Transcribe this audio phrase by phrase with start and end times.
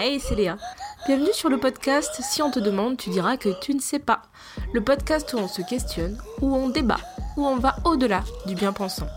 [0.00, 0.56] Hey, c'est Léa.
[1.08, 4.22] Bienvenue sur le podcast Si on te demande, tu diras que tu ne sais pas.
[4.72, 7.00] Le podcast où on se questionne, où on débat,
[7.36, 9.08] où on va au-delà du bien-pensant.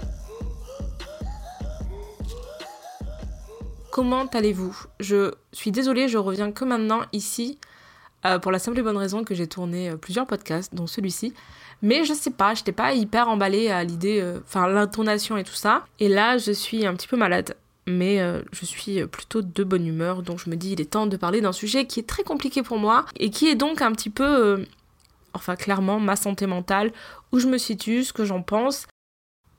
[3.92, 4.76] Comment allez-vous?
[5.00, 7.60] Je suis désolée, je reviens que maintenant ici
[8.26, 11.36] euh, pour la simple et bonne raison que j'ai tourné euh, plusieurs podcasts, dont celui-ci.
[11.84, 15.54] Mais je sais pas, j'étais pas hyper emballée à l'idée, euh, enfin l'intonation et tout
[15.54, 15.86] ça.
[16.00, 17.56] Et là, je suis un petit peu malade
[17.92, 21.08] mais euh, je suis plutôt de bonne humeur, donc je me dis il est temps
[21.08, 23.92] de parler d'un sujet qui est très compliqué pour moi et qui est donc un
[23.92, 24.66] petit peu, euh,
[25.34, 26.92] enfin clairement, ma santé mentale,
[27.32, 28.88] où je me situe, ce que j'en pense,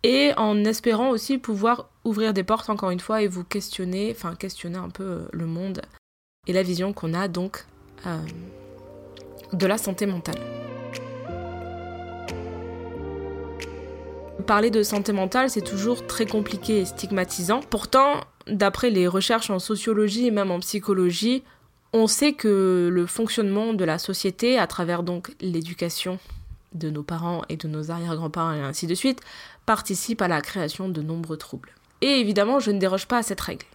[0.03, 4.35] et en espérant aussi pouvoir ouvrir des portes encore une fois et vous questionner, enfin
[4.35, 5.83] questionner un peu euh, le monde
[6.47, 7.67] et la vision qu'on a donc
[9.53, 10.62] de la santé mentale.
[14.47, 17.61] Parler de santé mentale, c'est toujours très compliqué et stigmatisant.
[17.61, 21.43] Pourtant, d'après les recherches en sociologie et même en psychologie,
[21.93, 26.19] on sait que le fonctionnement de la société, à travers donc l'éducation
[26.75, 29.21] de nos parents et de nos arrière-grands-parents et ainsi de suite,
[29.65, 31.73] participe à la création de nombreux troubles.
[32.01, 33.67] Et évidemment, je ne déroge pas à cette règle.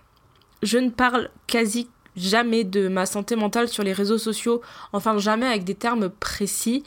[0.64, 5.46] Je ne parle quasi jamais de ma santé mentale sur les réseaux sociaux, enfin jamais
[5.46, 6.84] avec des termes précis,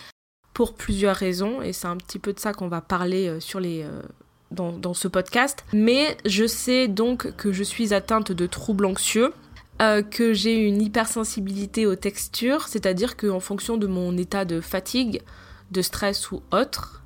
[0.55, 3.61] pour plusieurs raisons, et c'est un petit peu de ça qu'on va parler euh, sur
[3.61, 4.03] les, euh,
[4.51, 5.65] dans, dans, ce podcast.
[5.73, 9.33] Mais je sais donc que je suis atteinte de troubles anxieux,
[9.81, 15.23] euh, que j'ai une hypersensibilité aux textures, c'est-à-dire qu'en fonction de mon état de fatigue,
[15.70, 16.97] de stress ou autre,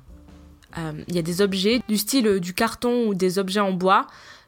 [1.07, 4.07] il y a des objets du style du carton ou des objets en bois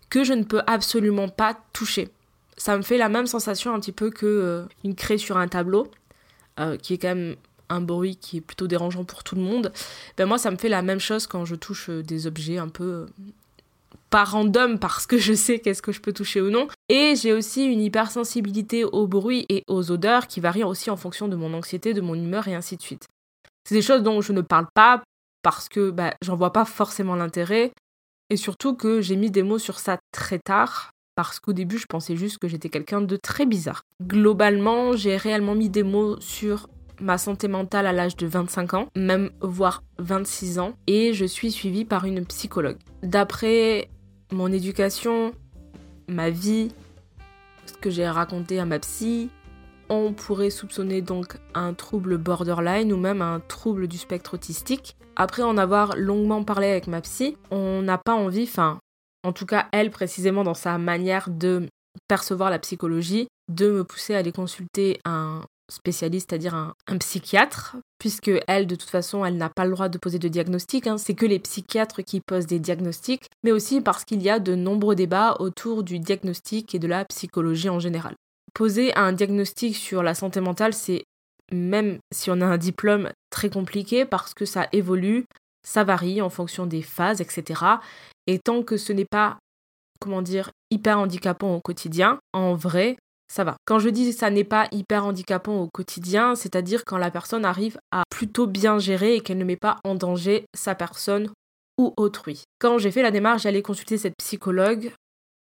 [0.09, 2.09] que je ne peux absolument pas toucher.
[2.57, 5.89] Ça me fait la même sensation un petit peu que une craie sur un tableau,
[6.81, 7.37] qui est quand même
[7.69, 9.71] un bruit qui est plutôt dérangeant pour tout le monde,
[10.17, 12.69] ben moi ça me fait la même chose quand je touche euh, des objets un
[12.69, 13.05] peu euh,
[14.09, 16.67] pas random parce que je sais qu'est-ce que je peux toucher ou non.
[16.89, 21.27] Et j'ai aussi une hypersensibilité au bruit et aux odeurs qui varient aussi en fonction
[21.27, 23.07] de mon anxiété, de mon humeur et ainsi de suite.
[23.65, 25.03] C'est des choses dont je ne parle pas
[25.43, 27.71] parce que bah, j'en vois pas forcément l'intérêt
[28.29, 31.85] et surtout que j'ai mis des mots sur ça très tard parce qu'au début je
[31.87, 33.81] pensais juste que j'étais quelqu'un de très bizarre.
[34.01, 38.87] Globalement, j'ai réellement mis des mots sur ma santé mentale à l'âge de 25 ans,
[38.95, 42.77] même voire 26 ans, et je suis suivie par une psychologue.
[43.03, 43.89] D'après
[44.31, 45.33] mon éducation,
[46.07, 46.69] ma vie,
[47.65, 49.29] ce que j'ai raconté à ma psy,
[49.89, 54.97] on pourrait soupçonner donc un trouble borderline ou même un trouble du spectre autistique.
[55.15, 58.79] Après en avoir longuement parlé avec ma psy, on n'a pas envie, enfin,
[59.23, 61.67] en tout cas elle précisément dans sa manière de
[62.07, 68.31] percevoir la psychologie, de me pousser à aller consulter un spécialiste, c'est-à-dire un, psychiatre, puisque
[68.47, 70.87] elle, de toute façon, elle n'a pas le droit de poser de diagnostic.
[70.87, 70.97] Hein.
[70.97, 74.55] C'est que les psychiatres qui posent des diagnostics, mais aussi parce qu'il y a de
[74.55, 78.15] nombreux débats autour du diagnostic et de la psychologie en général.
[78.53, 81.03] Poser un diagnostic sur la santé mentale, c'est
[81.51, 85.25] même si on a un diplôme très compliqué parce que ça évolue,
[85.63, 87.61] ça varie en fonction des phases, etc.
[88.25, 89.37] Et tant que ce n'est pas,
[89.99, 93.57] comment dire, hyper handicapant au quotidien, en vrai, ça va.
[93.65, 97.77] Quand je dis ça n'est pas hyper handicapant au quotidien, c'est-à-dire quand la personne arrive
[97.91, 101.29] à plutôt bien gérer et qu'elle ne met pas en danger sa personne
[101.77, 102.43] ou autrui.
[102.59, 104.93] Quand j'ai fait la démarche j'allais consulter cette psychologue,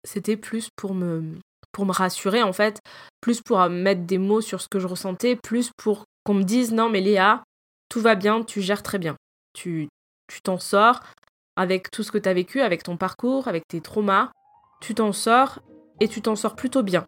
[0.03, 1.24] c'était plus pour me
[1.72, 2.80] pour me rassurer en fait,
[3.22, 6.74] plus pour mettre des mots sur ce que je ressentais, plus pour qu'on me dise
[6.74, 7.44] non mais Léa,
[7.90, 9.16] tout va bien, tu gères très bien.
[9.53, 9.88] Tu
[10.28, 11.02] tu t'en sors
[11.56, 14.31] avec tout ce que tu as vécu, avec ton parcours, avec tes traumas,
[14.81, 15.59] tu t'en sors
[16.00, 17.06] et tu t'en sors plutôt bien.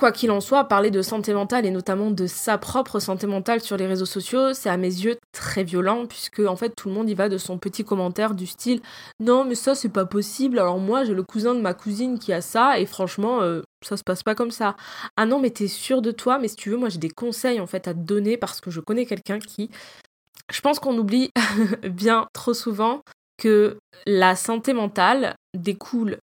[0.00, 3.60] Quoi qu'il en soit, parler de santé mentale et notamment de sa propre santé mentale
[3.60, 6.94] sur les réseaux sociaux, c'est à mes yeux très violent puisque en fait tout le
[6.94, 8.80] monde y va de son petit commentaire du style
[9.20, 12.32] non mais ça c'est pas possible alors moi j'ai le cousin de ma cousine qui
[12.32, 14.74] a ça et franchement euh, ça se passe pas comme ça.
[15.18, 16.38] Ah non mais t'es sûr de toi?
[16.38, 18.70] Mais si tu veux moi j'ai des conseils en fait à te donner parce que
[18.70, 19.68] je connais quelqu'un qui
[20.50, 21.28] je pense qu'on oublie
[21.82, 23.02] bien trop souvent
[23.36, 26.16] que la santé mentale découle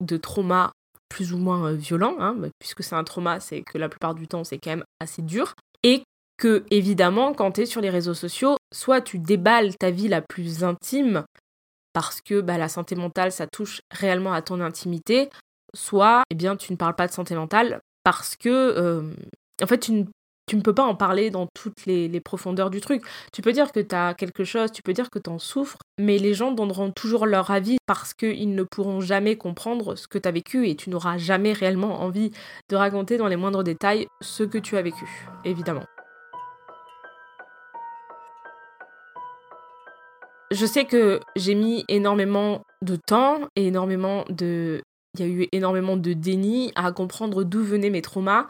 [0.00, 0.70] de traumas
[1.08, 4.28] plus ou moins euh, violent, hein, puisque c'est un trauma, c'est que la plupart du
[4.28, 6.02] temps c'est quand même assez dur, et
[6.38, 10.22] que évidemment quand tu es sur les réseaux sociaux, soit tu déballes ta vie la
[10.22, 11.24] plus intime,
[11.92, 15.30] parce que bah, la santé mentale ça touche réellement à ton intimité,
[15.74, 19.02] soit eh bien tu ne parles pas de santé mentale parce que euh,
[19.62, 20.04] en fait tu ne
[20.48, 23.02] tu ne peux pas en parler dans toutes les, profondeurs du truc.
[23.32, 25.78] Tu peux dire que tu as quelque chose, tu peux dire que tu en souffres,
[25.98, 30.18] mais les gens donneront toujours leur avis parce qu'ils ne pourront jamais comprendre ce que
[30.18, 32.32] tu as vécu et tu n'auras jamais réellement envie
[32.68, 35.06] de raconter dans les moindres détails ce que tu as vécu,
[35.44, 35.84] évidemment.
[40.50, 44.80] Je sais que j'ai mis énormément de temps et énormément de
[45.14, 48.46] il y a eu énormément de déni, à comprendre d'où venaient mes traumas.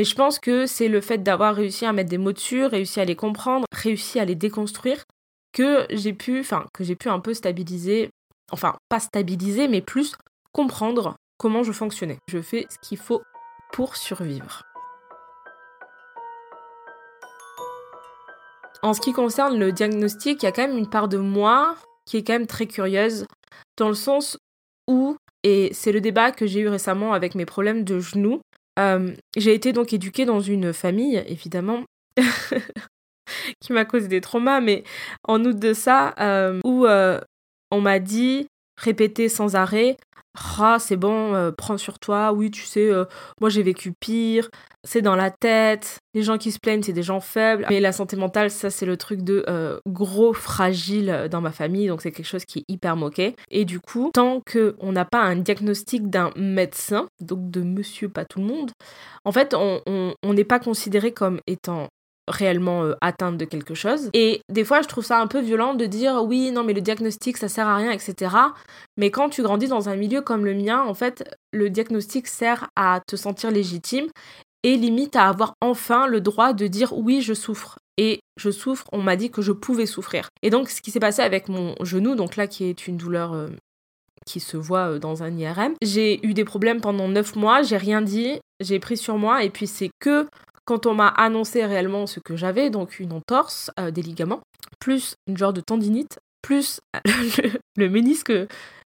[0.00, 3.00] Mais je pense que c'est le fait d'avoir réussi à mettre des mots dessus, réussi
[3.00, 5.04] à les comprendre, réussi à les déconstruire,
[5.52, 8.08] que j'ai pu, enfin, que j'ai pu un peu stabiliser,
[8.50, 10.14] enfin, pas stabiliser, mais plus
[10.52, 12.16] comprendre comment je fonctionnais.
[12.28, 13.20] Je fais ce qu'il faut
[13.74, 14.62] pour survivre.
[18.82, 21.76] En ce qui concerne le diagnostic, il y a quand même une part de moi
[22.06, 23.26] qui est quand même très curieuse,
[23.76, 24.38] dans le sens
[24.88, 28.40] où, et c'est le débat que j'ai eu récemment avec mes problèmes de genoux,
[28.78, 31.84] euh, j'ai été donc éduquée dans une famille, évidemment,
[33.60, 34.84] qui m'a causé des traumas, mais
[35.24, 37.20] en outre de ça, euh, où euh,
[37.70, 38.46] on m'a dit,
[38.76, 39.96] répéter sans arrêt,
[40.58, 43.04] ah, c'est bon, euh, prends sur toi, oui, tu sais, euh,
[43.40, 44.48] moi j'ai vécu pire,
[44.84, 47.92] c'est dans la tête, les gens qui se plaignent, c'est des gens faibles, mais la
[47.92, 52.12] santé mentale, ça c'est le truc de euh, gros fragile dans ma famille, donc c'est
[52.12, 53.34] quelque chose qui est hyper moqué.
[53.50, 58.24] Et du coup, tant qu'on n'a pas un diagnostic d'un médecin, donc de monsieur, pas
[58.24, 58.70] tout le monde,
[59.24, 61.88] en fait, on n'est pas considéré comme étant
[62.30, 64.10] réellement euh, atteinte de quelque chose.
[64.14, 66.80] Et des fois, je trouve ça un peu violent de dire oui, non, mais le
[66.80, 68.34] diagnostic, ça sert à rien, etc.
[68.96, 72.68] Mais quand tu grandis dans un milieu comme le mien, en fait, le diagnostic sert
[72.76, 74.06] à te sentir légitime
[74.62, 77.78] et limite à avoir enfin le droit de dire oui, je souffre.
[77.96, 80.28] Et je souffre, on m'a dit que je pouvais souffrir.
[80.42, 83.34] Et donc, ce qui s'est passé avec mon genou, donc là, qui est une douleur
[83.34, 83.48] euh,
[84.26, 85.74] qui se voit euh, dans un IRM.
[85.82, 89.50] J'ai eu des problèmes pendant 9 mois, j'ai rien dit, j'ai pris sur moi et
[89.50, 90.26] puis c'est que
[90.70, 94.38] quand on m'a annoncé réellement ce que j'avais, donc une entorse euh, des ligaments,
[94.78, 96.80] plus une genre de tendinite, plus
[97.76, 98.32] le, ménisque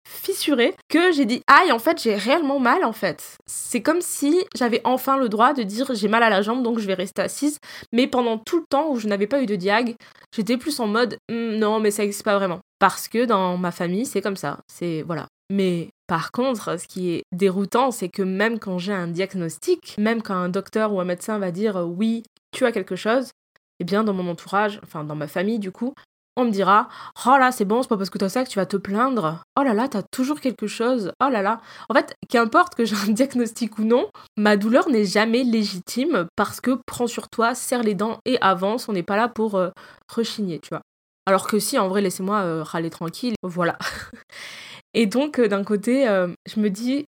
[0.07, 3.37] fissuré, que j'ai dit aïe, en fait, j'ai réellement mal, en fait.
[3.47, 6.77] C'est comme si j'avais enfin le droit de dire j'ai mal à la jambe, donc
[6.77, 7.57] je vais rester assise.
[7.91, 9.95] Mais pendant tout le temps où je n'avais pas eu de diag,
[10.35, 12.59] j'étais plus en mode «Hmm, non, mais ça n'existe pas vraiment.
[12.77, 14.59] Parce que dans ma famille, c'est comme ça.
[14.67, 15.25] C'est voilà.
[15.49, 20.21] Mais par contre, ce qui est déroutant, c'est que même quand j'ai un diagnostic, même
[20.21, 22.21] quand un docteur ou un médecin va dire euh, oui,
[22.51, 23.31] tu as quelque chose,
[23.79, 25.95] eh bien dans mon entourage, enfin dans ma famille du coup,
[26.35, 26.87] on me dira
[27.25, 28.77] Oh là, c'est bon, c'est pas parce que tu as ça que tu vas te
[28.77, 29.41] plaindre.
[29.59, 31.11] Oh là là, t'as toujours quelque chose.
[31.19, 31.61] Oh là là.
[31.89, 34.07] En fait, qu'importe que j'ai un diagnostic ou non,
[34.37, 38.87] ma douleur n'est jamais légitime parce que prends sur toi, serre les dents et avance.
[38.87, 39.71] On n'est pas là pour euh,
[40.07, 40.83] rechigner, tu vois.
[41.25, 43.33] Alors que si, en vrai, laissez-moi euh, râler tranquille.
[43.41, 43.79] Voilà.
[44.93, 47.05] Et donc, euh, d'un côté, euh, je me dis,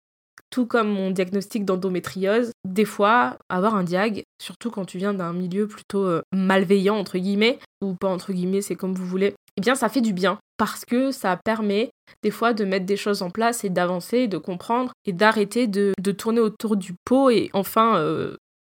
[0.49, 5.33] tout comme mon diagnostic d'endométriose, des fois, avoir un diag, surtout quand tu viens d'un
[5.33, 9.61] milieu plutôt euh, malveillant, entre guillemets, ou pas entre guillemets, c'est comme vous voulez, eh
[9.61, 10.39] bien, ça fait du bien.
[10.57, 11.89] Parce que ça permet
[12.23, 15.93] des fois de mettre des choses en place et d'avancer, de comprendre et d'arrêter de,
[16.13, 17.99] tourner autour du pot et enfin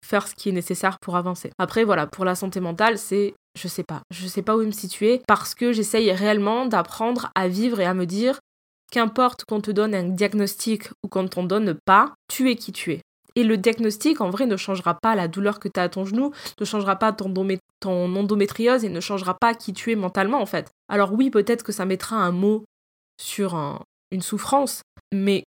[0.04, 1.50] faire ce qui est nécessaire pour avancer.
[1.58, 4.72] Après, voilà, pour la santé mentale, c'est je sais pas, je sais pas où me
[4.72, 8.40] situer parce que j'essaye réellement d'apprendre à vivre et à me dire
[8.90, 12.72] Qu'importe qu'on te donne un diagnostic ou qu'on ne t'en donne pas, tu es qui
[12.72, 13.00] tu es.
[13.36, 16.04] Et le diagnostic, en vrai, ne changera pas la douleur que tu as à ton
[16.04, 17.34] genou, ne changera pas ton,
[17.84, 20.70] endométriose et ne changera pas qui tu es mentalement, en fait.
[20.88, 22.64] Alors oui, peut-être que ça mettra un mot
[23.20, 23.56] sur
[24.12, 24.82] une souffrance,
[25.12, 25.44] mais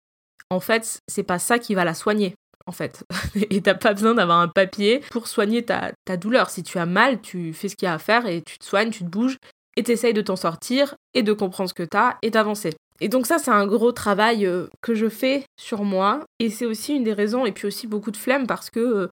[0.52, 2.36] en fait, c'est pas ça qui va la soigner,
[2.68, 3.04] en fait.
[3.50, 6.52] et t'as pas besoin d'avoir un papier pour soigner ta, douleur.
[6.52, 8.66] Si tu as mal, tu fais ce qu'il y a à faire et tu te
[8.66, 9.38] soignes, tu te bouges
[9.76, 12.72] et t'essayes de t'en sortir et de comprendre ce que t'as et d'avancer.
[13.02, 16.22] Et donc ça, c'est un gros travail euh, que je fais sur moi.
[16.40, 19.08] Et c'est aussi une des raisons, et puis aussi beaucoup de flemme, parce que euh,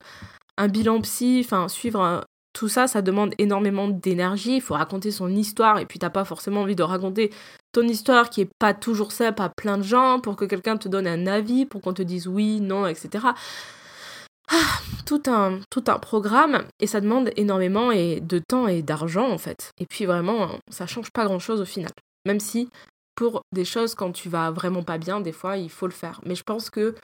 [0.57, 4.57] un bilan psy, enfin suivre tout ça, ça demande énormément d'énergie.
[4.57, 7.31] Il faut raconter son histoire, et puis t'as pas forcément envie de raconter
[7.71, 10.87] ton histoire qui est pas toujours simple à plein de gens, pour que quelqu'un te
[10.87, 13.25] donne un avis, pour qu'on te dise oui, non, etc.
[14.51, 19.29] Ah, tout un, tout un programme et ça demande énormément et de temps et d'argent
[19.29, 19.71] en fait.
[19.77, 21.91] Et puis vraiment, ça change pas grand chose au final.
[22.25, 22.67] Même si
[23.19, 26.21] pour des choses quand tu vas vraiment pas bien, des fois il faut le faire.
[26.25, 26.95] Mais je pense que,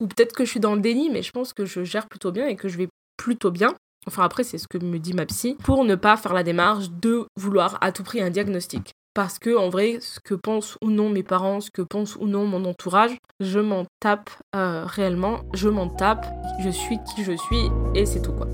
[0.00, 2.30] ou peut-être que je suis dans le déni, mais je pense que je gère plutôt
[2.30, 3.74] bien et que je vais plutôt bien.
[4.06, 6.90] Enfin après c'est ce que me dit ma psy, pour ne pas faire la démarche
[6.90, 8.92] de vouloir à tout prix un diagnostic.
[9.14, 12.28] Parce que en vrai, ce que pensent ou non mes parents, ce que pense ou
[12.28, 16.24] non mon entourage, je m'en tape euh, réellement, je m'en tape,
[16.62, 18.46] je suis qui je suis et c'est tout quoi.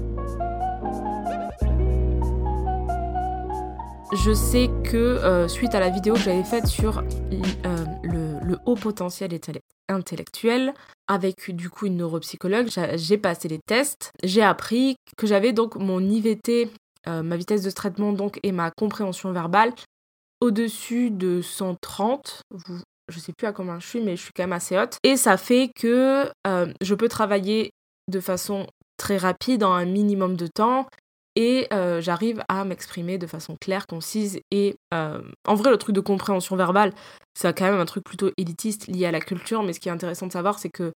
[4.13, 8.75] Je sais que euh, suite à la vidéo que j'avais faite sur euh, le, haut
[8.75, 9.31] potentiel
[9.89, 10.75] intellectuel,
[11.07, 16.01] avec du coup une neuropsychologue, j'ai passé les tests, j'ai appris que j'avais donc mon
[16.01, 16.69] IVT,
[17.07, 19.73] euh, ma vitesse de traitement donc et ma compréhension verbale
[20.41, 22.43] au-dessus de 130.
[23.09, 24.97] Je sais plus à combien je suis, mais je suis quand même assez haute.
[25.05, 26.29] Et ça fait que
[26.81, 27.71] je peux travailler
[28.09, 30.87] de façon très rapide en un minimum de temps
[31.37, 35.95] et euh, j'arrive à m'exprimer de façon claire, concise et euh, en vrai le truc
[35.95, 36.93] de compréhension verbale,
[37.35, 39.93] c'est quand même un truc plutôt élitiste lié à la culture, mais ce qui est
[39.93, 40.93] intéressant de savoir c'est que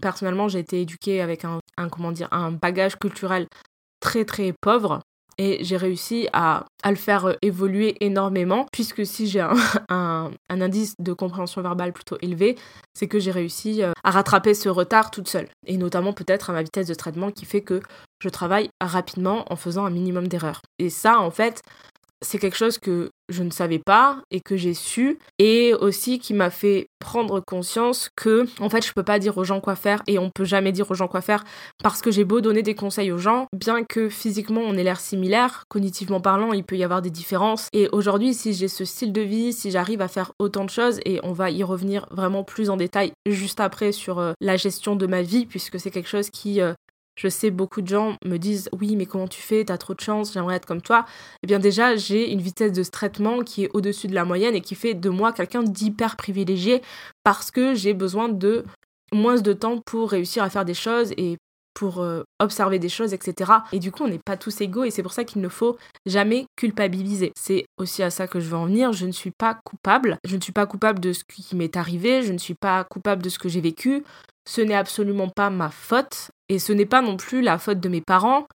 [0.00, 1.58] personnellement j'ai été éduquée avec un,
[1.90, 3.48] comment dire un bagage culturel
[4.00, 5.00] très très pauvre
[5.38, 9.40] et j'ai réussi à, le faire euh, évoluer énormément, puisque si j'ai
[9.88, 12.56] un, indice de compréhension verbale plutôt élevé,
[12.94, 15.48] c'est que j'ai réussi à rattraper ce retard toute seule.
[15.66, 17.80] Et notamment peut-être à ma vitesse de traitement qui fait que
[18.22, 20.62] je travaille rapidement en faisant un minimum d'erreurs.
[20.78, 21.62] Et ça, en fait,
[22.22, 26.34] c'est quelque chose que je ne savais pas et que j'ai su et aussi qui
[26.34, 30.02] m'a fait prendre conscience que en fait je peux pas dire aux gens quoi faire
[30.06, 31.42] et on peut jamais dire aux gens quoi faire
[31.82, 35.00] parce que j'ai beau donner des conseils aux gens bien que physiquement on ait l'air
[35.00, 39.12] similaire cognitivement parlant il peut y avoir des différences et aujourd'hui si j'ai ce style
[39.12, 42.44] de vie si j'arrive à faire autant de choses et on va y revenir vraiment
[42.44, 46.08] plus en détail juste après sur euh, la gestion de ma vie puisque c'est quelque
[46.08, 46.74] chose qui euh,
[47.16, 49.64] je sais beaucoup de gens me disent oui mais comment tu fais?
[49.64, 51.04] T'as trop de chance j'aimerais être comme toi.
[51.42, 54.60] Eh bien déjà j'ai une vitesse de traitement qui est au-dessus de la moyenne et
[54.60, 56.82] qui fait de moi quelqu'un d'hyper privilégié
[57.24, 58.64] parce que j'ai besoin de
[59.12, 61.36] moins de temps pour réussir à faire des choses et
[61.74, 63.52] pour euh, observer des choses, etc.
[63.72, 65.76] Et du coup, on n'est pas tous égaux et c'est pour ça qu'il ne faut
[66.06, 67.32] jamais culpabiliser.
[67.36, 68.92] C'est aussi à ça que je veux en venir.
[68.92, 70.18] Je ne suis pas coupable.
[70.24, 72.22] Je ne suis pas coupable de ce qui m'est arrivé.
[72.22, 74.04] Je ne suis pas coupable de ce que j'ai vécu.
[74.48, 76.30] Ce n'est absolument pas ma faute.
[76.48, 78.46] Et ce n'est pas non plus la faute de mes parents.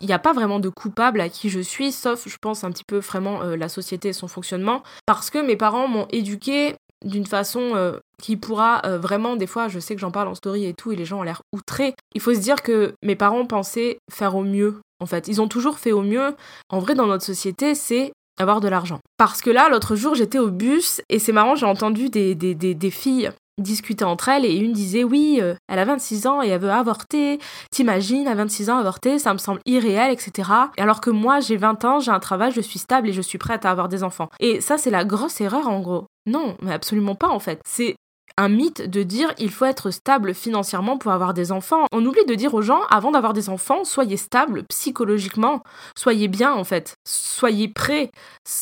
[0.00, 2.72] Il n'y a pas vraiment de coupable à qui je suis, sauf, je pense, un
[2.72, 4.82] petit peu vraiment euh, la société et son fonctionnement.
[5.06, 6.74] Parce que mes parents m'ont éduqué
[7.04, 10.34] d'une façon euh, qui pourra euh, vraiment, des fois, je sais que j'en parle en
[10.34, 11.94] story et tout, et les gens ont l'air outrés.
[12.14, 15.28] Il faut se dire que mes parents pensaient faire au mieux, en fait.
[15.28, 16.34] Ils ont toujours fait au mieux.
[16.70, 19.00] En vrai, dans notre société, c'est avoir de l'argent.
[19.16, 22.54] Parce que là, l'autre jour, j'étais au bus, et c'est marrant, j'ai entendu des, des,
[22.54, 26.48] des filles discutaient entre elles et une disait oui, euh, elle a 26 ans et
[26.48, 27.38] elle veut avorter.
[27.70, 30.50] T'imagines, à 26 ans avorter, ça me semble irréel, etc.
[30.76, 33.38] Alors que moi, j'ai 20 ans, j'ai un travail, je suis stable et je suis
[33.38, 34.28] prête à avoir des enfants.
[34.40, 36.06] Et ça, c'est la grosse erreur en gros.
[36.26, 37.60] Non, mais absolument pas en fait.
[37.66, 37.96] C'est
[38.36, 41.84] un mythe de dire il faut être stable financièrement pour avoir des enfants.
[41.92, 45.62] On oublie de dire aux gens avant d'avoir des enfants, soyez stable psychologiquement,
[45.96, 48.10] soyez bien en fait, soyez prêts.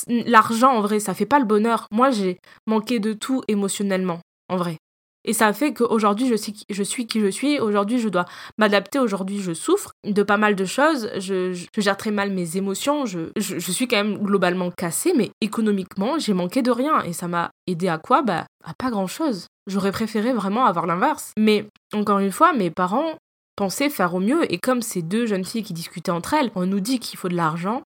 [0.09, 1.87] L'argent en vrai, ça fait pas le bonheur.
[1.91, 4.82] Moi, j'ai manqué de tout émotionnellement en vrai.
[5.25, 7.61] Et ça fait qu'aujourd'hui, je suis, je suis qui je suis.
[7.61, 8.25] Aujourd'hui, je dois
[8.59, 8.99] m'adapter.
[8.99, 11.11] Aujourd'hui, je souffre de pas mal de choses.
[11.17, 13.07] Je, gère très mal mes émotions.
[13.07, 17.03] Je, je, suis quand même globalement cassée, mais économiquement, j'ai manqué de rien.
[17.03, 18.23] Et ça m'a aidé à quoi?
[18.23, 19.47] Bah, à pas grand chose.
[19.69, 21.33] J'aurais préféré vraiment avoir l'inverse.
[21.39, 23.15] Mais encore une fois, mes parents
[23.55, 24.53] pensaient faire au mieux.
[24.53, 27.29] Et comme ces deux jeunes filles qui discutaient entre elles, on nous dit qu'il faut
[27.29, 27.83] de l'argent,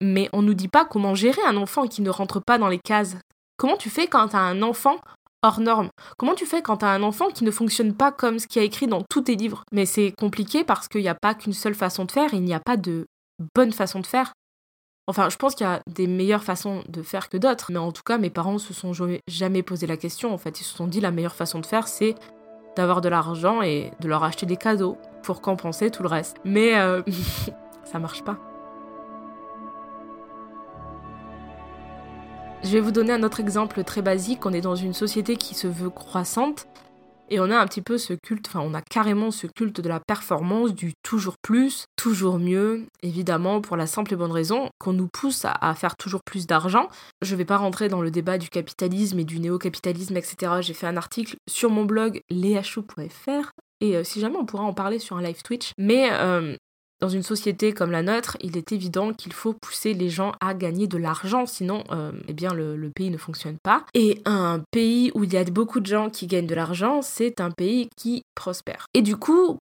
[0.00, 2.78] mais on nous dit pas comment gérer un enfant qui ne rentre pas dans les
[2.78, 3.16] cases.
[3.56, 4.98] Comment tu fais quand t'as un enfant
[5.42, 5.90] hors norme.
[6.18, 8.62] Comment tu fais quand t'as un enfant qui ne fonctionne pas comme ce qui a
[8.62, 9.62] écrit dans tous tes livres?
[9.72, 12.54] Mais c'est compliqué parce qu'il n'y a pas qu'une seule façon de faire, il n'y
[12.54, 13.06] a pas de
[13.54, 14.32] bonne façon de faire.
[15.06, 17.90] Enfin, je pense qu'il y a des meilleures façons de faire que d'autres, mais en
[17.90, 18.92] tout cas, mes parents se sont
[19.26, 20.32] jamais posé la question.
[20.32, 22.14] En fait, ils se sont dit la meilleure façon de faire, c'est
[22.76, 26.36] d'avoir de l'argent et de leur acheter des cadeaux pour compenser tout le reste.
[26.44, 27.02] Mais euh,
[27.84, 28.38] ça marche pas.
[32.62, 34.44] Je vais vous donner un autre exemple très basique.
[34.44, 36.66] On est dans une société qui se veut croissante
[37.30, 39.88] et on a un petit peu ce culte, enfin on a carrément ce culte de
[39.88, 44.92] la performance, du toujours plus, toujours mieux, évidemment pour la simple et bonne raison qu'on
[44.92, 46.88] nous pousse à, faire toujours plus d'argent.
[47.22, 50.54] Je ne vais pas rentrer dans le débat du capitalisme et du néo-capitalisme, etc.
[50.60, 54.74] J'ai fait un article sur mon blog leachou.fr et euh, si jamais on pourra en
[54.74, 55.72] parler sur un live Twitch.
[55.78, 56.56] Mais euh,
[57.00, 60.54] dans une société comme la nôtre, il est évident qu'il faut pousser les gens à
[60.54, 63.84] gagner de l'argent, sinon euh, eh bien le, pays ne fonctionne pas.
[63.94, 67.40] Et un pays où il y a beaucoup de gens qui gagnent de l'argent, c'est
[67.40, 68.86] un pays qui prospère.
[68.94, 69.58] Et du coup,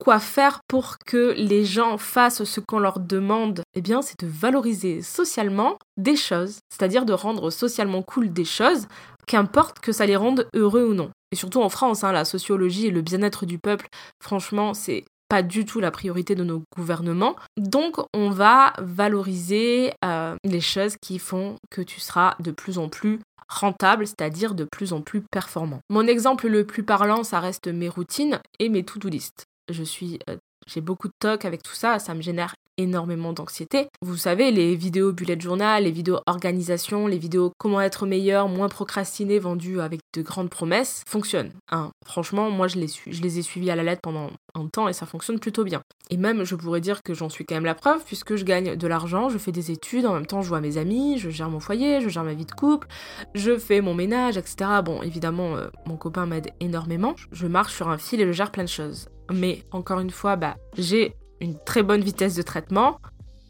[0.00, 3.62] quoi faire pour que les gens fassent ce qu'on leur demande?
[3.74, 8.88] Eh bien, c'est de valoriser socialement des choses, c'est-à-dire de rendre socialement cool des choses,
[9.26, 11.10] qu'importe que ça les rende heureux ou non.
[11.32, 13.86] Et surtout en France, hein, la sociologie et le bien-être du peuple,
[14.20, 17.36] franchement, c'est pas du tout la priorité de nos gouvernements.
[17.56, 22.88] Donc on va valoriser euh, les choses qui font que tu seras de plus en
[22.90, 25.80] plus rentable, c'est-à-dire de plus en plus performant.
[25.88, 29.46] Mon exemple le plus parlant, ça reste mes routines et mes to-do list.
[29.70, 30.36] Je suis euh,
[30.72, 33.88] j'ai beaucoup de toc avec tout ça, ça me génère énormément d'anxiété.
[34.00, 38.68] Vous savez, les vidéos bullet journal, les vidéos organisation, les vidéos comment être meilleur, moins
[38.68, 41.52] procrastiner, vendues avec de grandes promesses, fonctionnent.
[41.70, 41.90] Hein.
[42.06, 45.38] Franchement, moi je les, ai suivies à la lettre pendant un temps et ça fonctionne
[45.38, 45.82] plutôt bien.
[46.08, 48.76] Et même, je pourrais dire que j'en suis quand même la preuve puisque je gagne
[48.76, 51.50] de l'argent, je fais des études, en même temps je vois mes amis, je gère
[51.50, 52.88] mon foyer, je gère ma vie de couple,
[53.34, 54.80] je fais mon ménage, etc.
[54.84, 57.14] Bon, évidemment, euh, mon copain m'aide énormément.
[57.30, 59.08] Je marche sur un fil et je gère plein de choses.
[59.32, 62.98] Mais encore une fois, bah, j'ai une très bonne vitesse de traitement.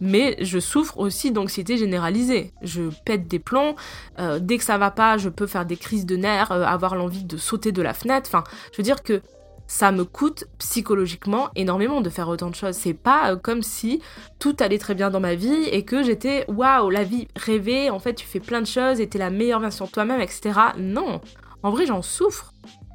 [0.03, 2.55] mais je souffre aussi d'anxiété généralisée.
[2.63, 3.75] Je pète des plombs,
[4.19, 6.95] euh, dès que ça va pas, je peux faire des crises de nerfs, euh, avoir
[6.95, 8.31] l'envie de sauter de la fenêtre.
[8.33, 9.21] Enfin, je veux dire que
[9.67, 12.75] ça me coûte psychologiquement énormément de faire autant de choses.
[12.75, 14.01] C'est pas euh, comme si
[14.39, 18.01] tout allait très bien dans ma vie et que j'étais waouh, la vie rêvée, en
[18.01, 20.59] fait tu fais plein de choses et t'es la meilleure version de toi-même, etc.
[20.79, 21.21] Non,
[21.63, 22.53] en vrai j'en souffre.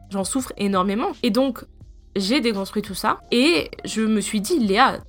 [0.10, 1.12] J'en souffre énormément.
[1.24, 1.64] Et donc
[2.16, 5.00] j'ai déconstruit tout ça et je me suis dit, Léa,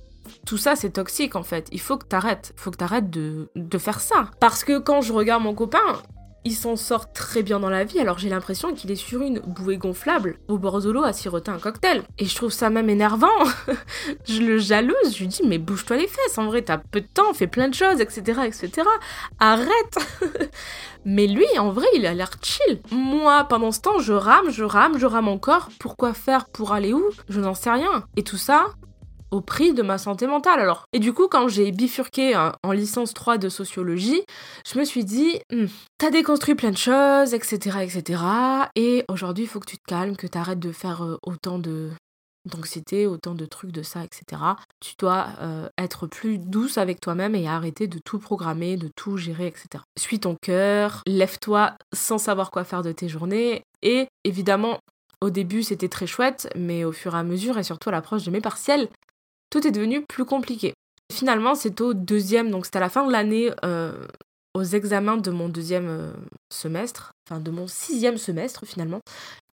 [0.45, 1.67] tout ça c'est toxique en fait.
[1.71, 2.53] Il faut que t'arrêtes.
[2.57, 4.29] Il faut que t'arrêtes de, de faire ça.
[4.39, 6.01] Parce que quand je regarde mon copain,
[6.47, 9.39] il s'en sort très bien dans la vie, alors j'ai l'impression qu'il est sur une
[9.39, 12.03] bouée gonflable au bord de l'eau à siroter un cocktail.
[12.17, 13.27] Et je trouve ça même énervant.
[14.25, 17.07] je le jalouse, je lui dis mais bouge-toi les fesses, en vrai t'as peu de
[17.13, 18.41] temps, fais plein de choses, etc.
[18.45, 18.87] etc.
[19.39, 19.97] Arrête
[21.05, 22.81] Mais lui, en vrai, il a l'air chill.
[22.91, 25.69] Moi, pendant ce temps, je rame, je rame, je rame encore.
[25.79, 27.03] Pourquoi faire Pour aller où?
[27.29, 28.03] Je n'en sais rien.
[28.17, 28.65] Et tout ça,
[29.31, 30.85] au prix de ma santé mentale alors.
[30.93, 34.23] Et du coup, quand j'ai bifurqué hein, en licence 3 de sociologie,
[34.71, 35.65] je me suis dit, hmm,
[35.97, 38.21] t'as déconstruit plein de choses, etc., etc.
[38.75, 41.89] Et aujourd'hui, il faut que tu te calmes, que t'arrêtes de faire euh, autant de
[42.47, 44.41] d'anxiété, autant de trucs de ça, etc.
[44.79, 49.17] Tu dois euh, être plus douce avec toi-même et arrêter de tout programmer, de tout
[49.17, 49.83] gérer, etc.
[49.97, 53.63] Suis ton cœur, lève-toi sans savoir quoi faire de tes journées.
[53.81, 54.79] Et évidemment,
[55.21, 58.23] au début, c'était très chouette, mais au fur et à mesure, et surtout à l'approche
[58.23, 58.87] de mes partiels,
[59.49, 60.73] tout est devenu plus compliqué.
[61.11, 63.93] Finalement, c'est au deuxième, donc c'était à la fin de l'année, euh,
[64.53, 66.11] aux examens de mon deuxième euh,
[66.51, 68.99] semestre, enfin de mon sixième semestre finalement,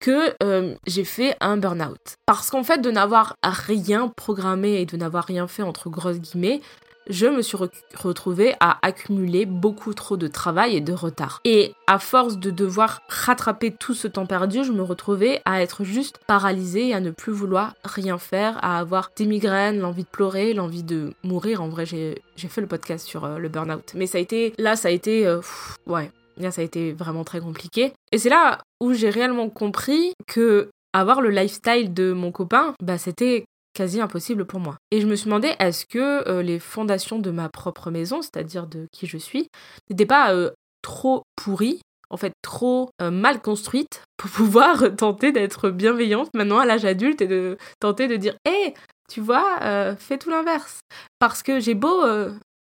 [0.01, 2.17] que euh, j'ai fait un burn-out.
[2.27, 6.61] Parce qu'en fait, de n'avoir rien programmé et de n'avoir rien fait entre grosses guillemets,
[7.09, 7.57] je me suis
[7.95, 11.41] retrouvée à accumuler beaucoup trop de travail et de retard.
[11.45, 15.85] Et à force de devoir rattraper tout ce temps perdu, je me retrouvais à être
[15.85, 20.55] juste paralysée, à ne plus vouloir rien faire, à avoir des migraines, l'envie de pleurer,
[20.55, 21.63] l'envie de mourir.
[21.63, 23.93] En vrai, j'ai fait le podcast sur euh, le burn-out.
[23.95, 25.41] Mais ça a été, là, ça a été, euh,
[25.87, 26.11] ouais,
[26.51, 27.93] ça a été vraiment très compliqué.
[28.13, 32.99] Et c'est là où j'ai réellement compris que avoir le lifestyle de mon copain, bah,
[32.99, 34.77] c'était quasi impossible pour moi.
[34.91, 38.67] Et je me suis demandé, est-ce que euh, les fondations de ma propre maison, c'est-à-dire
[38.67, 39.49] de qui je suis,
[39.91, 40.51] n'étaient pas euh,
[40.83, 41.81] trop pourries,
[42.11, 47.23] en fait trop euh, mal construites pour pouvoir tenter d'être bienveillante maintenant à l'âge adulte
[47.23, 48.75] et de tenter de dire, hé,
[49.09, 50.81] tu vois, fais tout l'inverse.
[51.19, 52.03] Parce que j'ai beau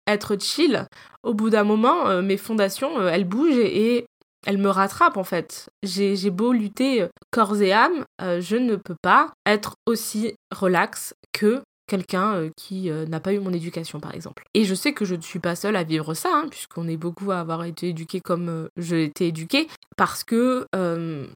[0.08, 0.88] être chill,
[1.22, 4.08] au bout d'un moment, mes fondations, elles bougent et
[4.46, 5.70] elle me rattrape en fait.
[5.84, 11.14] J'ai beau lutter euh, corps et âme, euh, je ne peux pas être aussi relax
[11.34, 14.44] que quelqu'un euh, qui n'a pas eu mon éducation par exemple.
[14.54, 16.98] Et je sais que je ne suis pas seule à vivre ça, hein, puisqu'on est
[16.98, 20.68] beaucoup à avoir été éduqué comme j'ai été éduquée, parce que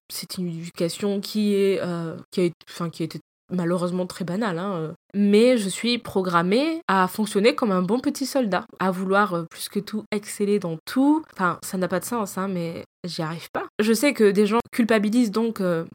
[0.10, 1.82] c'est une éducation qui, est,
[2.32, 3.20] qui, a, enfin, qui a été
[3.52, 8.66] malheureusement très banal, hein, mais je suis programmée à fonctionner comme un bon petit soldat,
[8.80, 11.24] à vouloir plus que tout exceller dans tout.
[11.34, 13.68] Enfin, ça n'a pas de sens, hein, mais j'y arrive pas.
[13.80, 15.86] Je sais que des gens culpabilisent donc euh,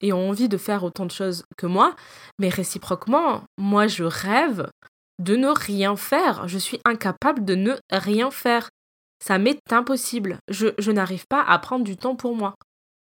[0.00, 1.94] et ont envie de faire autant de choses que moi,
[2.38, 4.68] mais réciproquement, moi je rêve
[5.18, 6.48] de ne rien faire.
[6.48, 8.70] Je suis incapable de ne rien faire.
[9.24, 10.38] Ça m'est impossible.
[10.48, 12.54] Je, n'arrive pas à prendre du temps pour moi.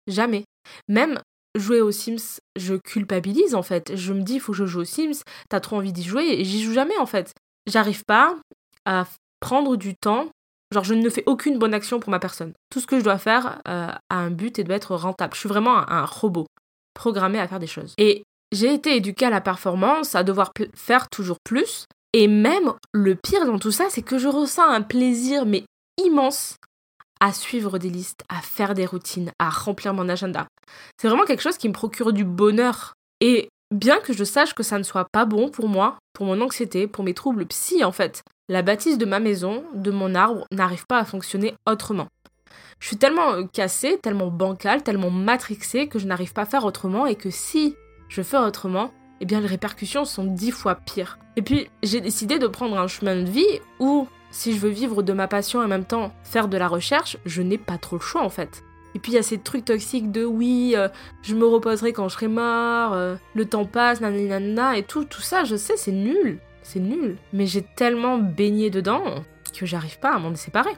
[0.07, 0.44] Jamais.
[0.88, 1.18] Même
[1.57, 3.96] jouer aux Sims, je culpabilise en fait.
[3.96, 6.25] Je me dis, il faut que je joue aux Sims, t'as trop envie d'y jouer,
[6.25, 7.33] et j'y joue jamais en fait.
[7.66, 8.37] J'arrive pas
[8.85, 9.07] à
[9.40, 10.31] prendre du temps.
[10.72, 12.54] Genre, je ne fais aucune bonne action pour ma personne.
[12.70, 15.35] Tout ce que je dois faire euh, a un but et doit être rentable.
[15.35, 16.46] Je suis vraiment un, robot,
[16.94, 17.94] programmé à faire des choses.
[17.98, 21.87] Et j'ai été éduquée à la performance, à devoir faire toujours plus.
[22.14, 25.64] Et même le pire dans tout ça, c'est que je ressens un plaisir, mais
[26.02, 26.56] immense,
[27.20, 30.46] à suivre des listes, à faire des routines, à remplir mon agenda.
[31.00, 32.94] C'est vraiment quelque chose qui me procure du bonheur.
[33.20, 36.40] Et bien que je sache que ça ne soit pas bon pour moi, pour mon
[36.40, 40.46] anxiété, pour mes troubles psy en fait, la bâtisse de ma maison, de mon arbre,
[40.50, 42.09] n'arrive pas à fonctionner autrement.
[42.81, 46.64] Je suis tellement euh, cassée, tellement bancale, tellement matrixée que je n'arrive pas à faire
[46.64, 47.76] autrement et que si
[48.09, 51.18] je fais autrement, eh bien les répercussions sont dix fois pires.
[51.37, 55.02] Et puis j'ai décidé de prendre un chemin de vie où si je veux vivre
[55.02, 57.96] de ma passion et en même temps faire de la recherche, je n'ai pas trop
[57.96, 58.64] le choix en fait.
[58.94, 60.88] Et puis il y a ces trucs toxiques de oui, euh,
[61.22, 65.22] je me reposerai quand je serai mort, euh, le temps passe, nanana, et tout, tout
[65.22, 67.16] ça, je sais, c'est nul, c'est nul.
[67.33, 69.03] Mais j'ai tellement baigné dedans
[69.53, 70.72] que j'arrive pas à m'en séparer.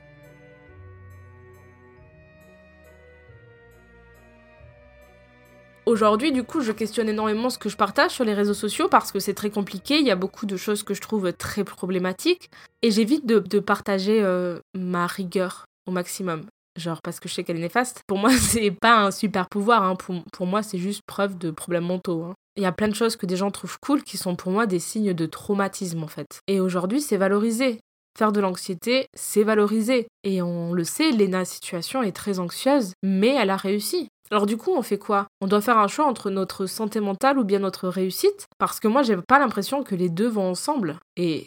[5.87, 9.12] Aujourd'hui, du coup, je questionne énormément ce que je partage sur les réseaux sociaux parce
[9.12, 12.51] que c'est très compliqué, il y a beaucoup de choses que je trouve très problématiques
[12.81, 16.47] et j'évite de, partager euh, ma rigueur au maximum.
[16.77, 18.03] Genre parce que je sais qu'elle est néfaste.
[18.07, 19.94] Pour moi, c'est pas un super pouvoir, hein.
[19.94, 22.25] pour, moi, c'est juste preuve de problèmes mentaux.
[22.25, 22.35] Hein.
[22.56, 24.66] Il y a plein de choses que des gens trouvent cool qui sont pour moi
[24.66, 26.38] des signes de traumatisme en fait.
[26.46, 27.80] Et aujourd'hui, c'est valorisé.
[28.16, 30.06] faire de l'anxiété, c'est valorisé.
[30.22, 34.08] Et on le sait, Lena situation est très anxieuse, mais elle a réussi.
[34.30, 35.26] Alors du coup, on fait quoi?
[35.40, 38.46] On doit faire un choix entre notre santé mentale ou bien notre réussite?
[38.58, 40.96] Parce que moi, j'ai pas l'impression que les deux vont ensemble.
[41.16, 41.46] Et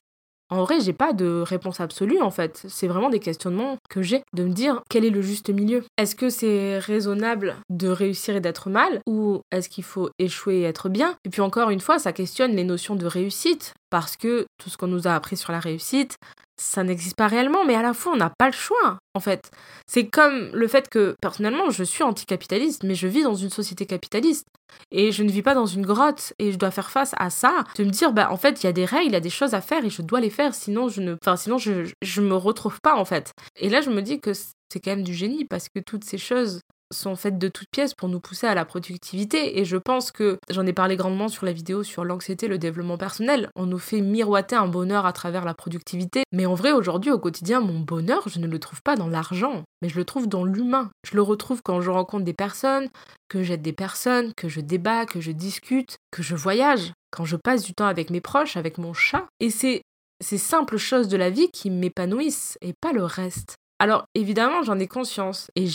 [0.49, 2.65] en vrai, j'ai pas de réponse absolue en fait.
[2.67, 5.83] C'est vraiment des questionnements que j'ai de me dire quel est le juste milieu?
[5.97, 9.01] Est-ce que c'est raisonnable de réussir et d'être mal?
[9.07, 11.15] Ou est-ce qu'il faut échouer et être bien?
[11.25, 14.77] Et puis encore une fois, ça questionne les notions de réussite parce que tout ce
[14.77, 16.17] qu'on nous a appris sur la réussite,
[16.59, 19.51] ça n'existe pas réellement, mais à la fois, on n'a pas le choix, en fait.
[19.87, 23.85] C'est comme le fait que, personnellement, je suis anticapitaliste, mais je vis dans une société
[23.85, 24.47] capitaliste.
[24.91, 27.63] Et je ne vis pas dans une grotte, et je dois faire face à ça,
[27.77, 29.29] de me dire, bah, en fait, il y a des règles, il y a des
[29.29, 32.21] choses à faire, et je dois les faire, sinon je ne, enfin, sinon je, je
[32.21, 33.31] me retrouve pas, en fait.
[33.55, 36.17] Et là, je me dis que c'est quand même du génie, parce que toutes ces
[36.17, 36.61] choses
[36.91, 39.59] sont faites de toutes pièces pour nous pousser à la productivité.
[39.59, 42.97] Et je pense que j'en ai parlé grandement sur la vidéo sur l'anxiété, le développement
[42.97, 43.49] personnel.
[43.55, 46.23] On nous fait miroiter un bonheur à travers la productivité.
[46.31, 49.63] Mais en vrai, aujourd'hui, au quotidien, mon bonheur, je ne le trouve pas dans l'argent,
[49.81, 50.89] mais je le trouve dans l'humain.
[51.09, 52.89] Je le retrouve quand je rencontre des personnes,
[53.29, 57.35] que j'aide des personnes, que je débat, que je discute, que je voyage, quand je
[57.35, 59.25] passe du temps avec mes proches, avec mon chat.
[59.39, 59.81] Et c'est
[60.21, 63.55] ces simples choses de la vie qui m'épanouissent et pas le reste.
[63.79, 65.67] Alors évidemment, j'en ai conscience et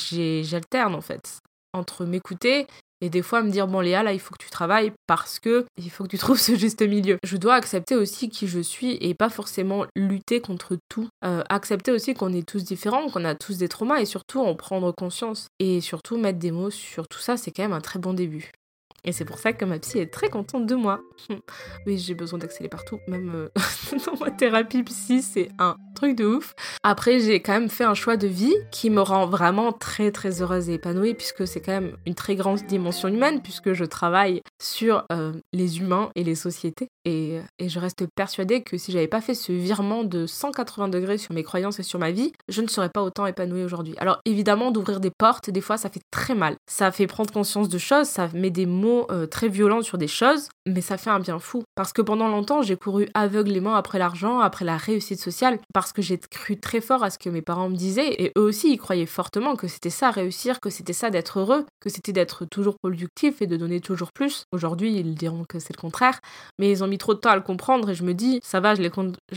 [0.43, 1.41] j'alterne en fait
[1.73, 2.67] entre m'écouter
[3.01, 5.65] et des fois me dire bon Léa là il faut que tu travailles parce que
[5.77, 7.19] il faut que tu trouves ce juste milieu.
[7.25, 11.09] Je dois accepter aussi qui je suis et pas forcément lutter contre tout.
[11.25, 14.55] Euh, accepter aussi qu'on est tous différents, qu'on a tous des traumas et surtout en
[14.55, 17.99] prendre conscience et surtout mettre des mots sur tout ça c'est quand même un très
[17.99, 18.53] bon début.
[19.05, 21.01] Et c'est pour ça que ma psy est très contente de moi.
[21.87, 23.49] oui, j'ai besoin d'accélérer partout, même euh,
[24.07, 25.77] dans ma thérapie psy, c'est un
[26.09, 26.55] de ouf.
[26.83, 30.43] Après, j'ai quand même fait un choix de vie qui me rend vraiment très très
[30.43, 34.43] heureuse et épanouie, puisque c'est quand même une très grande dimension humaine, puisque je travaille
[34.61, 36.89] sur euh, les humains et les sociétés.
[37.05, 41.19] Et, et je reste persuadée que si j'avais pas fait ce virement de 180 degrés
[41.19, 43.95] sur mes croyances et sur ma vie, je ne serais pas autant épanouie aujourd'hui.
[43.99, 46.57] Alors évidemment, d'ouvrir des portes, des fois, ça fait très mal.
[46.69, 50.09] Ça fait prendre conscience de choses, ça met des mots euh, très violents sur des
[50.09, 51.63] choses, mais ça fait un bien fou.
[51.75, 56.03] Parce que pendant longtemps, j'ai couru aveuglément après l'argent, après la réussite sociale, parce que
[56.03, 58.79] j'ai cru très fort à ce que mes parents me disaient, et eux aussi, ils
[58.79, 62.77] croyaient fortement que c'était ça réussir, que c'était ça d'être heureux, que c'était d'être toujours
[62.79, 64.45] productif et de donner toujours plus.
[64.53, 66.21] Aujourd'hui, ils diront que c'est le contraire,
[66.59, 68.61] mais ils ont mis trop de temps à le comprendre, et je me dis, ça
[68.61, 68.83] va, je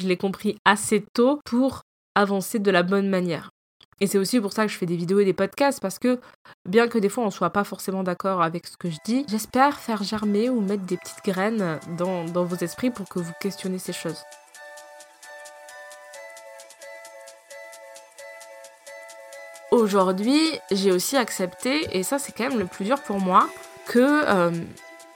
[0.07, 1.81] l'ai compris assez tôt pour
[2.15, 3.49] avancer de la bonne manière.
[4.01, 6.19] Et c'est aussi pour ça que je fais des vidéos et des podcasts, parce que
[6.67, 9.79] bien que des fois on soit pas forcément d'accord avec ce que je dis, j'espère
[9.79, 13.79] faire germer ou mettre des petites graines dans, dans vos esprits pour que vous questionnez
[13.79, 14.21] ces choses.
[19.75, 20.39] Aujourd'hui,
[20.71, 23.49] j'ai aussi accepté, et ça c'est quand même le plus dur pour moi,
[23.87, 24.49] que euh,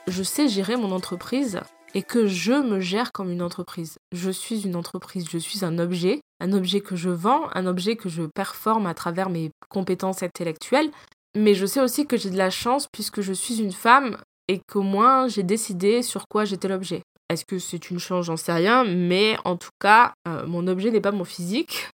[0.06, 1.60] je sais gérer mon entreprise
[1.94, 3.96] et que je me gère comme une entreprise.
[4.12, 7.96] Je suis une entreprise, je suis un objet, un objet que je vends, un objet
[7.96, 10.90] que je performe à travers mes compétences intellectuelles,
[11.34, 14.60] mais je sais aussi que j'ai de la chance puisque je suis une femme et
[14.70, 17.00] qu'au moins j'ai décidé sur quoi j'étais l'objet.
[17.30, 18.26] Est-ce que c'est une chance?
[18.26, 21.88] J'en sais rien, mais en tout cas, euh, mon objet n'est pas mon physique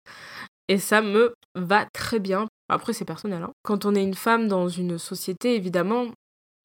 [0.69, 2.47] et ça me va très bien.
[2.69, 3.43] Après, c'est personnel.
[3.43, 3.53] Hein.
[3.63, 6.07] Quand on est une femme dans une société, évidemment,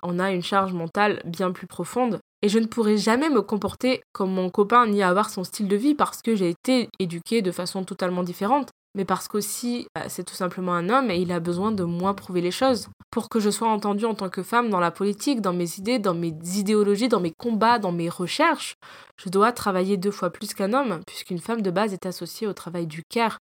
[0.03, 2.19] on a une charge mentale bien plus profonde.
[2.41, 5.75] Et je ne pourrai jamais me comporter comme mon copain ni avoir son style de
[5.75, 8.69] vie parce que j'ai été éduquée de façon totalement différente.
[8.93, 12.13] Mais parce qu'aussi, bah, c'est tout simplement un homme et il a besoin de moins
[12.13, 12.89] prouver les choses.
[13.09, 15.99] Pour que je sois entendue en tant que femme dans la politique, dans mes idées,
[15.99, 18.75] dans mes idéologies, dans mes combats, dans mes recherches,
[19.23, 22.53] je dois travailler deux fois plus qu'un homme, puisqu'une femme de base est associée au
[22.53, 23.37] travail du cœur.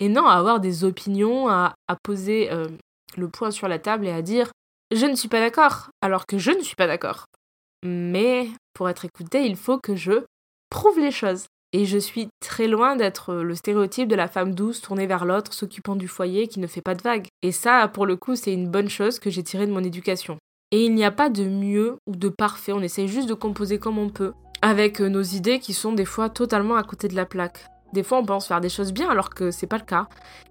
[0.00, 2.66] Et non à avoir des opinions, à, poser euh,
[3.16, 4.50] le poing sur la table et à dire
[4.90, 7.24] je ne suis pas d'accord, alors que je ne suis pas d'accord.
[7.82, 10.24] Mais pour être écoutée, il faut que je
[10.68, 11.46] prouve les choses.
[11.74, 15.54] Et je suis très loin d'être le stéréotype de la femme douce tournée vers l'autre,
[15.54, 17.28] s'occupant du foyer, qui ne fait pas de vagues.
[17.40, 20.36] Et ça, pour le coup, c'est une bonne chose que j'ai tirée de mon éducation.
[20.70, 23.78] Et il n'y a pas de mieux ou de parfait, on essaye juste de composer
[23.78, 27.26] comme on peut, avec nos idées qui sont des fois totalement à côté de la
[27.26, 27.66] plaque.
[27.92, 30.08] Des fois, on pense faire des choses bien alors que c'est pas le cas.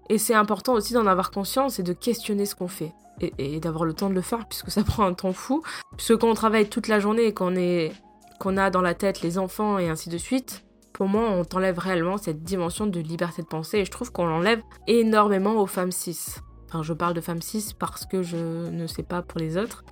[0.08, 3.84] Et c'est important aussi d'en avoir conscience et de questionner ce qu'on fait et, d'avoir
[3.84, 5.62] le temps de le faire puisque ça prend un temps fou.
[5.96, 7.92] Puisque quand on travaille toute la journée et qu'on est
[8.38, 11.78] qu'on a dans la tête les enfants et ainsi de suite, pour moi, on t'enlève
[11.78, 15.92] réellement cette dimension de liberté de penser et je trouve qu'on l'enlève énormément aux femmes
[15.92, 16.36] cis.
[16.68, 19.84] Enfin, je parle de femmes cis parce que je ne sais pas pour les autres.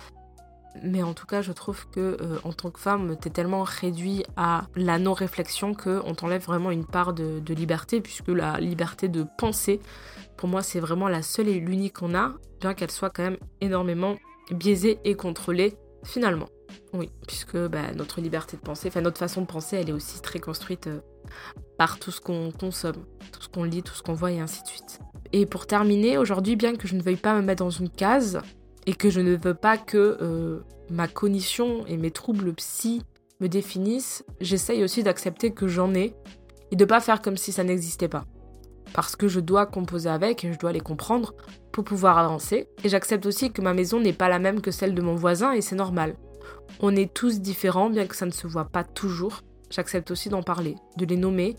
[0.83, 4.23] Mais en tout cas, je trouve que euh, en tant que femme, t'es tellement réduit
[4.37, 9.81] à la non-réflexion qu'on t'enlève vraiment une part de, liberté, puisque la liberté de penser,
[10.37, 13.37] pour moi, c'est vraiment la seule et l'unique qu'on a, bien qu'elle soit quand même
[13.59, 14.15] énormément
[14.51, 16.47] biaisée et contrôlée finalement.
[16.93, 20.21] Oui, puisque bah, notre liberté de penser, enfin notre façon de penser, elle est aussi
[20.21, 20.99] très construite euh,
[21.77, 24.63] par tout ce qu'on consomme, tout ce qu'on lit, tout ce qu'on voit et ainsi
[24.63, 24.99] de suite.
[25.33, 28.41] Et pour terminer, aujourd'hui, bien que je ne veuille pas me mettre dans une case
[28.85, 33.01] et que je ne veux pas que euh, ma cognition et mes troubles psy
[33.39, 36.15] me définissent, j'essaye aussi d'accepter que j'en ai
[36.71, 38.25] et de pas faire comme si ça n'existait pas.
[38.93, 41.33] Parce que je dois composer avec et je dois les comprendre
[41.71, 42.67] pour pouvoir avancer.
[42.83, 45.53] Et j'accepte aussi que ma maison n'est pas la même que celle de mon voisin
[45.53, 46.15] et c'est normal.
[46.79, 49.41] On est tous différents bien que ça ne se voit pas toujours.
[49.69, 51.55] J'accepte aussi d'en parler, de les nommer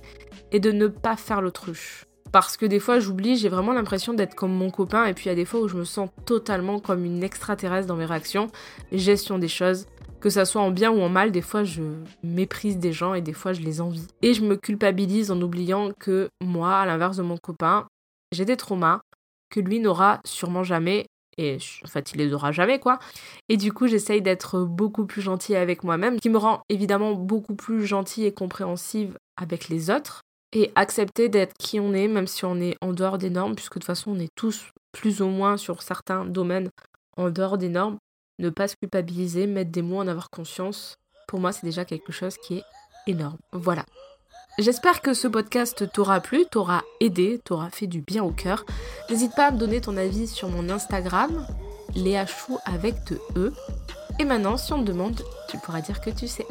[0.50, 2.06] et de ne pas faire l'autruche.
[2.32, 5.28] Parce que des fois j'oublie, j'ai vraiment l'impression d'être comme mon copain et puis il
[5.28, 8.48] y a des fois où je me sens totalement comme une extraterrestre dans mes réactions,
[8.90, 9.86] gestion des choses,
[10.20, 11.82] que ça soit en bien ou en mal, des fois je
[12.22, 14.06] méprise des gens et des fois je les envie.
[14.22, 17.86] Et je me culpabilise en oubliant que moi, à l'inverse de mon copain,
[18.32, 19.00] j'ai des traumas
[19.50, 21.06] que lui n'aura sûrement jamais.
[21.38, 22.98] Et en fait, il les aura jamais, quoi.
[23.48, 27.54] Et du coup, j'essaye d'être beaucoup plus gentille avec moi-même, qui me rend évidemment beaucoup
[27.54, 30.20] plus gentille et compréhensive avec les autres.
[30.52, 33.74] Et accepter d'être qui on est, même si on est en dehors des normes, puisque
[33.74, 36.70] de toute façon, on est tous plus ou moins sur certains domaines
[37.16, 37.98] en dehors des normes
[38.38, 40.96] ne pas se culpabiliser, mettre des mots, en avoir conscience,
[41.28, 42.64] pour moi c'est déjà quelque chose qui est
[43.06, 43.38] énorme.
[43.52, 43.84] Voilà.
[44.58, 48.66] J'espère que ce podcast t'aura plu, t'aura aidé, t'aura fait du bien au cœur.
[49.08, 51.46] N'hésite pas à me donner ton avis sur mon Instagram,
[51.94, 53.52] Léa Chou avec de E.
[54.18, 56.46] Et maintenant, si on te demande, tu pourras dire que tu sais.